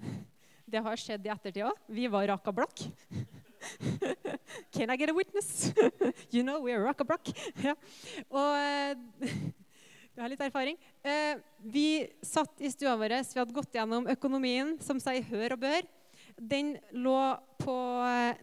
[0.72, 1.84] det har skjedd i ettertid òg.
[1.92, 2.84] Vi var raka blakk.
[4.74, 5.72] Can I get a witness?
[6.34, 7.28] you know we're raka blakk.
[7.62, 7.76] ja.
[8.30, 9.20] Og
[10.12, 10.76] du har litt erfaring.
[11.00, 11.38] Eh,
[11.72, 13.14] vi satt i stua vår.
[13.32, 15.86] Vi hadde gått gjennom økonomien, som sier hør og bør.
[16.36, 17.20] Den lå
[17.62, 17.76] på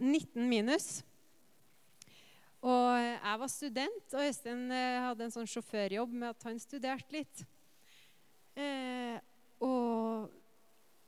[0.01, 1.03] 19 minus.
[2.60, 7.15] Og jeg var student, og Øystein eh, hadde en sånn sjåførjobb med at han studerte
[7.15, 7.43] litt.
[8.60, 9.15] Eh,
[9.63, 10.28] og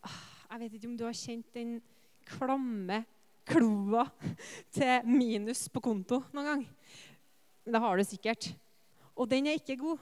[0.08, 0.22] ah,
[0.54, 1.74] jeg vet ikke om du har kjent den
[2.30, 3.02] klamme
[3.52, 4.06] kloa
[4.72, 6.64] til minus på konto noen gang.
[7.68, 8.54] Det har du sikkert.
[9.12, 10.00] Og den er ikke god.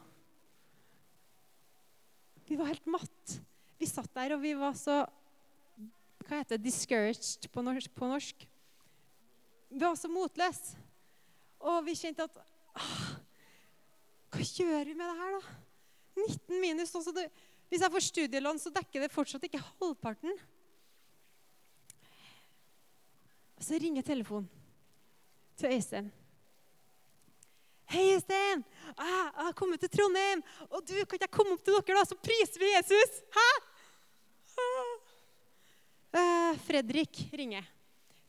[2.46, 3.40] Vi var helt matt.
[3.80, 5.06] Vi satt der, og vi var så
[6.28, 6.68] Hva heter det?
[6.68, 7.90] Discouraged på norsk?
[7.98, 8.46] På norsk.
[9.70, 10.78] Vi var så motløse.
[11.60, 12.38] Og vi kjente at
[12.80, 13.18] ah,
[14.32, 15.58] Hva gjør vi med det her, da?
[16.20, 16.94] 19 minus.
[16.96, 17.26] Også det,
[17.72, 20.40] hvis jeg får studielån, så dekker det fortsatt ikke halvparten.
[23.60, 24.48] Og så ringer telefonen
[25.60, 26.08] til Øystein.
[27.90, 28.64] Hei, Øystein!
[28.86, 30.44] Jeg har kommet til Trondheim.
[30.70, 32.06] Og du, kan ikke jeg komme opp til dere, da?
[32.06, 33.20] Så priser vi Jesus!
[33.36, 33.48] Hæ?
[36.10, 37.66] Uh, Fredrik ringer.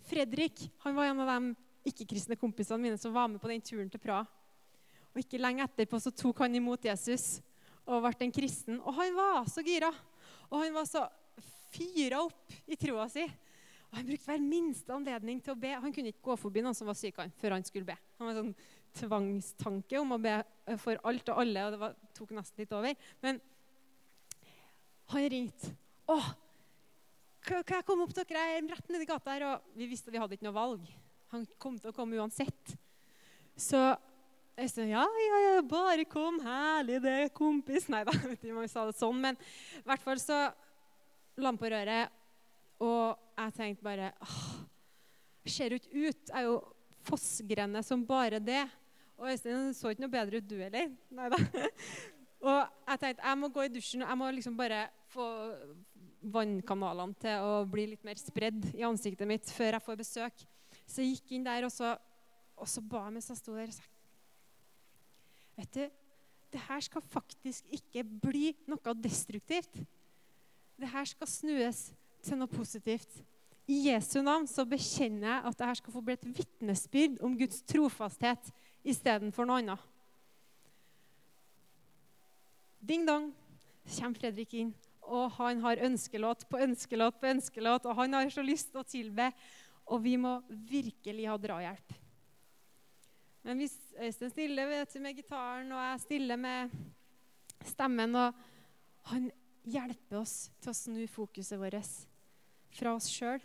[0.09, 3.91] Fredrik han var en av de ikke-kristne kompisene mine som var med på den turen
[3.91, 4.27] til Praha.
[5.11, 7.41] Og Ikke lenge etterpå så tok han imot Jesus
[7.89, 8.79] og ble en kristen.
[8.85, 9.91] Og han var så gira.
[10.51, 11.07] Og han var så
[11.71, 13.25] fyra opp i troa si.
[13.91, 15.73] Og Han brukte hver minste anledning til å be.
[15.75, 17.97] Han kunne ikke gå forbi noen som var syk, han, før han skulle be.
[18.21, 18.53] Han var sånn
[19.01, 20.37] tvangstanke om å be
[20.83, 23.11] for alt og alle, og det var, tok nesten litt over.
[23.23, 23.41] Men
[25.11, 25.75] han ringte.
[26.11, 26.17] 'Å,
[27.47, 28.47] kan jeg komme opp til dere?
[28.47, 30.87] Jeg er rett nedi gata her.' Og vi visste vi hadde ikke noe valg.
[31.31, 32.75] Han kom til å komme uansett.
[33.59, 33.79] Så
[34.61, 36.41] jeg sa ja, ja, ja, bare kom.
[36.45, 37.87] Herlig, det, kompis.
[37.93, 39.39] Nei da, vet ikke om jeg sa det sånn, men
[39.79, 40.41] i hvert fall så
[41.41, 42.17] la han på røret.
[42.81, 44.43] Og jeg tenkte bare åh,
[45.51, 46.29] Ser jo ikke ut.
[46.29, 46.59] Jeg er jo
[47.09, 48.63] fossgrende som bare det.
[49.21, 50.93] Og Øystein så ikke noe bedre ut, du heller.
[51.17, 51.39] Nei da.
[52.51, 55.27] Og jeg tenkte jeg må gå i dusjen jeg må liksom bare få
[56.33, 60.45] vannkanalene til å bli litt mer spredd i ansiktet mitt før jeg får besøk.
[60.91, 61.95] Så jeg gikk inn der, og så,
[62.59, 63.89] og så ba jeg mens jeg sto der og sa
[65.61, 65.83] Vet du,
[66.51, 69.75] det her skal faktisk ikke bli noe destruktivt.
[70.81, 71.83] Det her skal snues
[72.25, 73.21] til noe positivt.
[73.71, 77.61] I Jesu navn så bekjenner jeg at dette skal få bli et vitnesbyrd om Guds
[77.69, 78.51] trofasthet
[78.83, 79.85] istedenfor noe annet.
[82.81, 83.29] Ding dong,
[83.85, 84.73] så kommer Fredrik inn,
[85.05, 88.89] og han har ønskelåt på ønskelåt på ønskelåt, og han har så lyst til å
[88.89, 89.29] tilbe,
[89.91, 90.37] og vi må
[90.71, 91.97] virkelig ha drahjelp.
[93.43, 96.75] Men hvis Øystein stiller vet du, med gitaren, og jeg stiller med
[97.67, 98.47] stemmen og
[99.11, 99.31] Han
[99.65, 101.89] hjelper oss til å snu fokuset vårt
[102.77, 103.41] fra oss sjøl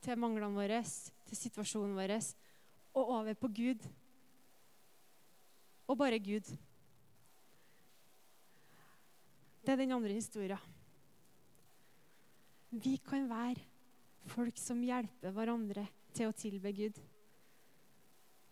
[0.00, 0.78] til manglene våre,
[1.28, 2.14] til situasjonen vår,
[2.96, 3.84] og over på Gud.
[5.92, 6.48] Og bare Gud.
[9.60, 10.76] Det er den andre historien.
[12.72, 13.67] Vi kan være
[14.30, 15.86] folk som hjelper hverandre
[16.16, 16.98] til å tilbe Gud.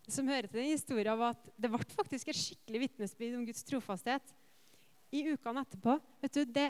[0.07, 3.65] Som hører til den historien, var at det ble faktisk et skikkelig vitnesbyrd om Guds
[3.67, 4.35] trofasthet.
[5.11, 6.69] I ukene etterpå vet du, det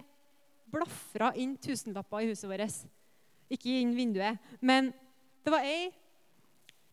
[0.72, 2.82] blafra inn tusenlapper i huset vårt.
[3.54, 4.92] Ikke inn vinduet, men
[5.46, 5.88] det var ei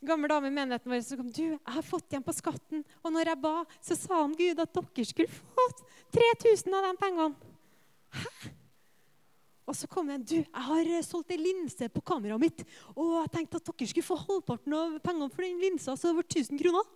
[0.04, 1.30] gammel dame i menigheten vår som kom.
[1.32, 2.84] Du, jeg har fått igjen på skatten.
[3.02, 5.80] Og når jeg ba, så sa han Gud at dere skulle fått
[6.14, 7.54] 3000 av de pengene.
[8.14, 8.53] Hæ?
[9.64, 12.64] Og så kom det du, jeg har solgt ei linse på kameraet mitt.
[12.92, 16.18] Og jeg tenkte at dere skulle få halvparten av pengene for den linsa, så det
[16.18, 16.90] var 1000 kroner.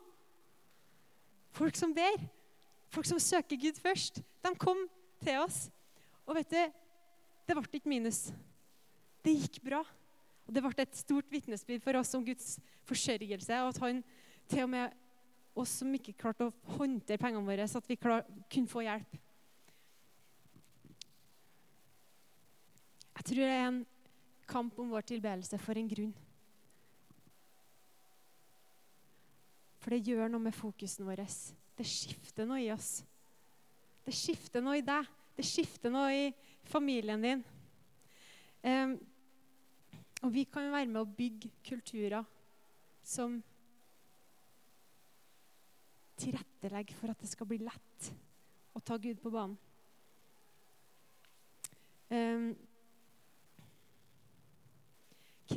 [1.56, 2.18] Folk som ber,
[2.92, 4.84] folk som søker Gud først, de kom
[5.24, 5.66] til oss.
[6.28, 6.60] Og vet du,
[7.48, 8.26] det ble ikke minus.
[9.24, 9.80] Det gikk bra.
[10.48, 13.62] Og Det ble et stort vitnesbyrd for oss om Guds forsørgelse.
[13.64, 14.02] Og at han
[14.48, 14.92] til og med
[15.58, 19.16] oss som ikke klarte å håndtere pengene våre, så at vi klar, kunne få hjelp.
[23.18, 23.84] Jeg tror det er en
[24.48, 26.14] kamp om vår tilbedelse for en grunn.
[29.82, 31.24] For det gjør noe med fokusen vår.
[31.78, 33.00] Det skifter noe i oss.
[34.06, 35.06] Det skifter noe i deg.
[35.34, 36.28] Det skifter noe i
[36.70, 37.44] familien din.
[38.62, 38.94] Um,
[40.22, 42.26] og vi kan være med å bygge kulturer
[43.06, 43.36] som
[46.18, 48.08] tilrettelegger for at det skal bli lett
[48.74, 49.58] å ta Gud på banen.
[52.08, 52.50] Um,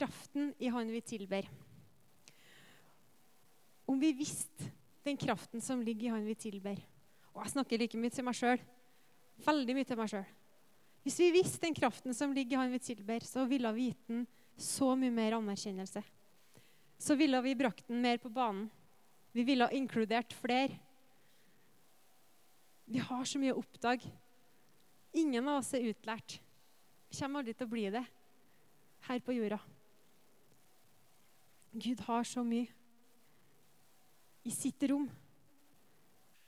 [0.01, 1.47] kraften i Han vi tilber.
[3.85, 4.71] Om vi visste
[5.03, 6.77] den kraften som ligger i Han vi tilber
[7.33, 8.61] Og jeg snakker like mye til meg sjøl.
[9.45, 10.29] Veldig mye til meg sjøl.
[11.05, 14.07] Hvis vi visste den kraften som ligger i Han vi tilber, så ville vi gitt
[14.09, 14.25] den
[14.57, 16.03] så mye mer anerkjennelse.
[17.01, 18.69] Så ville vi brakt den mer på banen.
[19.31, 20.75] Vi ville ha inkludert flere.
[22.85, 24.09] Vi har så mye å oppdage.
[25.13, 26.39] Ingen av oss er utlært.
[27.09, 28.03] Vi kommer aldri til å bli det
[29.07, 29.61] her på jorda.
[31.71, 32.67] Gud har så mye
[34.43, 35.09] i sitt rom.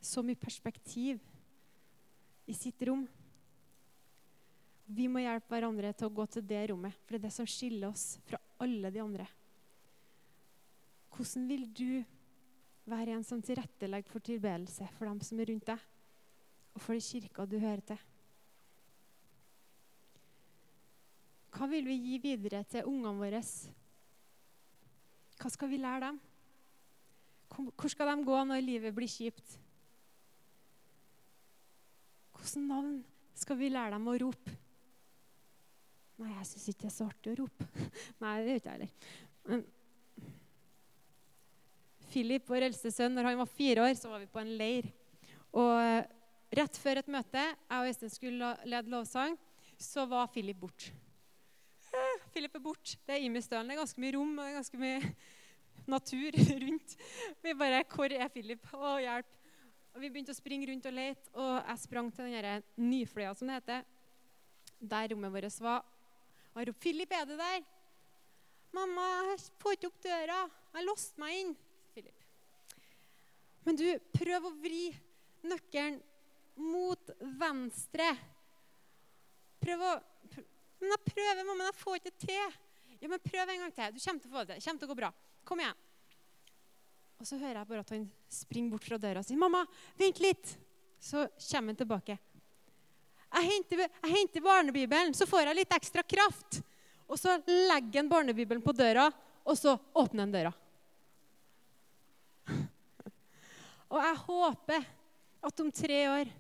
[0.04, 1.22] Så mye perspektiv
[2.46, 3.06] i sitt rom.
[4.86, 7.48] Vi må hjelpe hverandre til å gå til det rommet, for det er det som
[7.48, 9.28] skiller oss fra alle de andre.
[11.14, 12.04] Hvordan vil du
[12.90, 15.86] være en som tilrettelegger for tilbedelse for dem som er rundt deg,
[16.74, 18.02] og for den kirka du hører til?
[21.54, 23.44] Hva vil vi gi videre til ungene våre?
[25.42, 26.20] Hva skal vi lære dem?
[27.54, 29.58] Hvor skal de gå når livet blir kjipt?
[32.34, 32.98] Hvilket navn
[33.38, 34.56] skal vi lære dem å rope?
[36.22, 37.68] Nei, jeg syns ikke det er så artig å rope.
[38.24, 38.90] Nei, det gjør ikke jeg
[39.54, 39.64] heller.
[42.14, 44.90] Philip, vår eldste sønn, når han var fire år, så var vi på en leir.
[45.58, 46.06] Og eh,
[46.60, 49.38] rett før et møte, jeg og Øystein skulle lede lovsang,
[49.82, 50.94] så var Philip borte.
[52.34, 52.98] Philip er borte.
[53.06, 53.70] Det er Imistølen.
[53.70, 55.14] Det er ganske mye rom og det er ganske mye
[55.94, 56.96] natur rundt.
[57.44, 58.70] Vi bare Hvor er Philip?
[58.74, 59.40] Å, hjelp.
[59.94, 63.52] Og Vi begynte å springe rundt og lete, og jeg sprang til den Nyfløya, som
[63.52, 63.84] det heter,
[64.82, 65.84] der rommet vårt var.
[66.54, 67.62] Og jeg ropte 'Philip, er du der?'
[68.74, 70.40] 'Mamma, jeg får ikke opp døra.
[70.50, 71.56] Jeg har låst meg inn.'
[71.94, 72.24] Philip.
[73.66, 73.86] Men du,
[74.18, 74.90] prøv å vri
[75.46, 76.02] nøkkelen
[76.56, 78.10] mot venstre.
[79.62, 79.94] Prøv å
[80.84, 82.56] Men jeg prøver, mamma, jeg får ikke til.
[83.00, 83.96] Ja, men prøv en gang til.
[83.96, 84.60] Du kommer til å få det til.
[84.60, 85.10] Det kommer til å gå bra.
[85.48, 85.80] Kom igjen.
[87.24, 88.04] Og så hører jeg bare at han
[88.36, 89.64] springer bort fra døra og sier, 'Mamma,
[89.96, 90.58] vent litt.'
[91.04, 92.18] Så kommer han tilbake.
[93.34, 96.62] Jeg henter, jeg henter barnebibelen, så får jeg litt ekstra kraft.
[97.08, 99.12] Og så legger han barnebibelen på døra,
[99.44, 100.54] og så åpner han døra.
[103.94, 104.86] Og jeg håper
[105.44, 106.32] at om tre år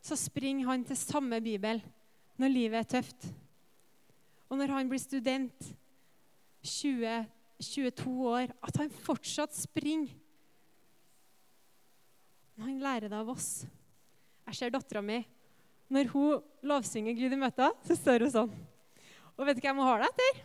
[0.00, 1.82] så springer han til samme bibel
[2.40, 3.28] når livet er tøft.
[4.50, 5.72] Og når han blir student,
[6.66, 7.26] 20,
[7.62, 10.12] 22 år, at han fortsatt springer.
[12.62, 13.66] Han lærer det av oss.
[14.46, 15.20] Jeg ser dattera mi.
[15.92, 18.54] Når hun lovsynger Gud i møter, så står hun sånn.
[19.36, 20.40] Og vet du hva jeg må ha det etter?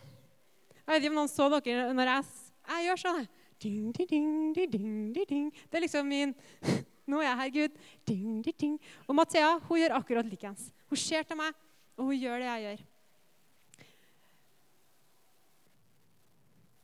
[0.82, 2.26] Jeg vet ikke om noen så dere når jeg,
[2.68, 3.28] jeg gjør sånn.
[3.62, 5.50] Ding, ding, ding.
[5.70, 6.34] Det er liksom min
[7.10, 7.78] Nå er jeg her, Gud.
[8.06, 8.74] Ding, ding, ding.
[9.08, 10.68] Og Mathea hun gjør akkurat likeens.
[10.90, 11.56] Hun ser til meg,
[11.98, 12.84] og hun gjør det jeg gjør.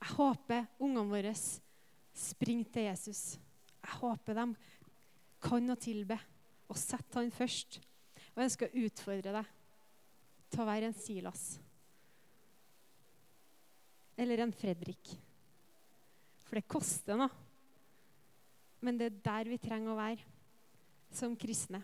[0.09, 1.34] Jeg håper ungene våre
[2.16, 3.22] springer til Jesus.
[3.84, 4.44] Jeg håper de
[5.44, 6.16] kan å tilbe
[6.68, 7.76] og sette han først.
[8.32, 9.50] Og jeg ønsker utfordre deg
[10.48, 11.42] til å være en Silas.
[14.16, 15.12] Eller en Fredrik.
[16.48, 17.28] For det koster noe.
[18.80, 20.24] Men det er der vi trenger å være
[21.20, 21.82] som kristne.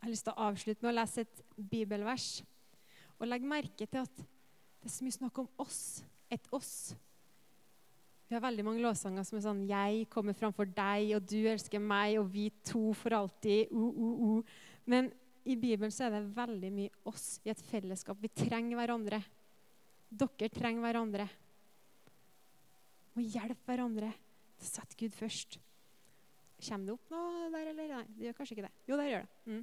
[0.00, 2.28] Jeg har lyst til å avslutte med å lese et bibelvers.
[3.20, 4.22] Og legg merke til at
[4.80, 6.02] det er så mye snakk om oss.
[6.32, 6.94] Et oss.
[8.30, 11.80] Vi har veldig mange lovsanger som er sånn 'Jeg kommer framfor deg, og du elsker
[11.80, 13.72] meg, og vi to for alltid'.
[13.72, 14.42] Uh, uh, uh.
[14.86, 15.12] Men
[15.44, 18.16] i Bibelen så er det veldig mye oss i et fellesskap.
[18.20, 19.22] Vi trenger hverandre.
[20.10, 21.28] Dere trenger hverandre.
[23.14, 24.12] Må hjelpe hverandre
[24.60, 25.58] Sett Gud først.
[26.60, 27.88] Kommer det opp noe der, eller?
[27.88, 28.72] Nei, det gjør kanskje ikke det.
[28.86, 29.30] Jo, der gjør det.
[29.46, 29.62] Mm.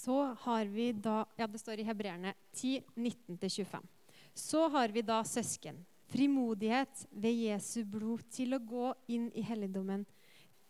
[0.00, 3.82] Så har vi da Ja, det står i Hebreerne 10, 19-25.
[4.34, 5.82] Så har vi da søsken.
[6.08, 10.06] Frimodighet ved Jesu blod til å gå inn i helligdommen,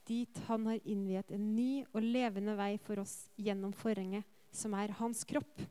[0.08, 4.96] dit han har innviet en ny og levende vei for oss gjennom forhenget, som er
[4.98, 5.62] hans kropp.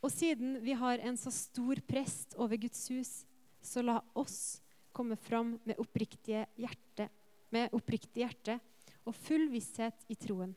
[0.00, 3.12] Og siden vi har en så stor prest over Guds hus,
[3.60, 4.62] så la oss
[4.96, 7.10] komme fram med oppriktig hjerte,
[7.52, 8.58] med oppriktig hjerte
[9.04, 10.56] og full visshet i troen.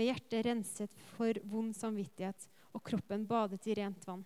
[0.00, 4.22] Med hjertet renset for vond samvittighet og kroppen badet i rent vann.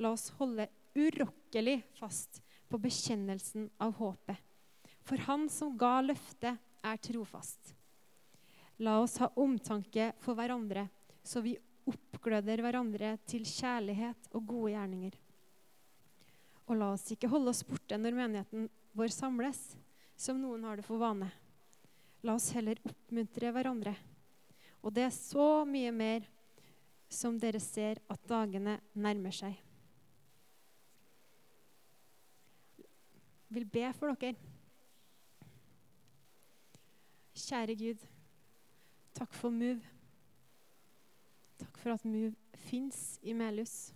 [0.00, 0.64] La oss holde
[0.96, 2.40] urokkelig fast
[2.72, 4.40] på bekjennelsen av håpet.
[5.04, 7.74] For Han som ga løftet, er trofast.
[8.80, 10.88] La oss ha omtanke for hverandre,
[11.20, 15.22] så vi oppgløder hverandre til kjærlighet og gode gjerninger.
[16.64, 19.66] Og la oss ikke holde oss borte når menigheten vår samles,
[20.16, 21.28] som noen har det for vane.
[22.24, 24.00] La oss heller oppmuntre hverandre.
[24.82, 26.28] Og det er så mye mer
[27.08, 29.56] som dere ser at dagene nærmer seg.
[33.48, 34.36] Jeg vil be for dere.
[37.38, 38.02] Kjære Gud,
[39.14, 39.80] takk for Move.
[41.58, 42.34] Takk for at Move
[42.68, 43.92] fins i Melhus.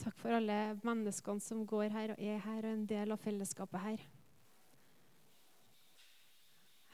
[0.00, 3.20] Takk for alle menneskene som går her og er her og er en del av
[3.20, 4.04] fellesskapet her.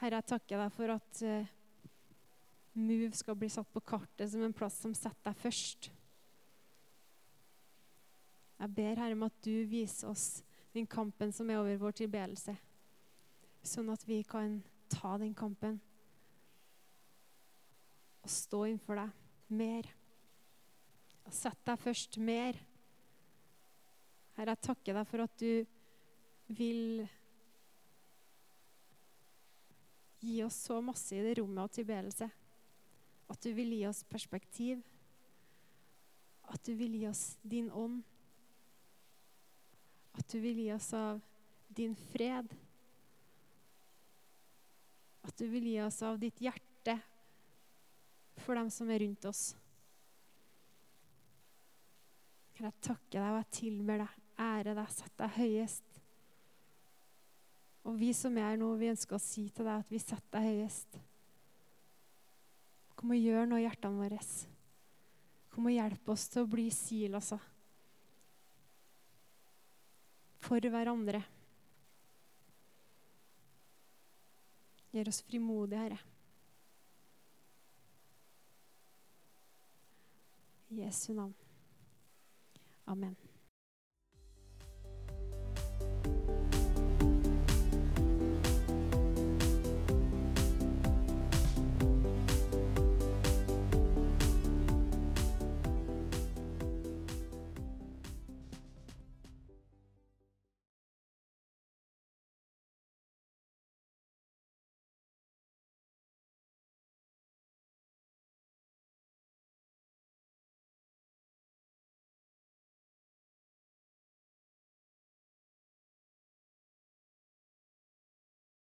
[0.01, 1.53] Herre, jeg takker deg for at uh,
[2.77, 5.91] Move skal bli satt på kartet som en plass som setter deg først.
[8.57, 10.43] Jeg ber Herre om at du viser oss
[10.77, 12.53] den kampen som er over vår tilbedelse,
[13.65, 14.59] sånn at vi kan
[14.93, 15.79] ta den kampen
[18.27, 19.89] og stå innenfor deg mer.
[21.27, 22.59] Og sette deg først mer.
[24.37, 27.07] Herre, jeg takker deg for at du vil
[30.21, 32.29] gi oss så masse i det rommet av tilbedelse.
[33.33, 34.83] At du vil gi oss perspektiv.
[36.47, 38.03] At du vil gi oss din ånd.
[40.17, 41.21] At du vil gi oss av
[41.77, 42.55] din fred.
[45.27, 46.97] At du vil gi oss av ditt hjerte
[48.45, 49.49] for dem som er rundt oss.
[52.57, 56.01] Kan jeg takke deg og jeg tilber deg, ære deg, sette deg høyest.
[57.87, 60.39] Og vi som er her nå, vi ønsker å si til deg at vi setter
[60.39, 60.97] deg høyest.
[62.97, 64.21] Kom og gjør noe i hjertene våre.
[65.53, 67.45] Kom og hjelp oss til å bli Silaser
[70.47, 71.23] for hverandre.
[74.95, 75.99] Gjør oss frimodige, Herre.
[80.71, 81.35] I Jesu navn.
[82.87, 83.26] Amen.